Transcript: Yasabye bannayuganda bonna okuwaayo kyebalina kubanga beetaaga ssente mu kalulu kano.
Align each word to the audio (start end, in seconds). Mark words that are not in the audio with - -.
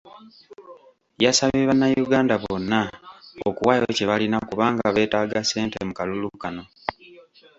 Yasabye 1.23 1.63
bannayuganda 1.69 2.33
bonna 2.43 2.79
okuwaayo 3.47 3.85
kyebalina 3.97 4.37
kubanga 4.49 4.85
beetaaga 4.95 5.39
ssente 5.43 5.77
mu 5.87 5.93
kalulu 5.97 6.29
kano. 6.41 6.63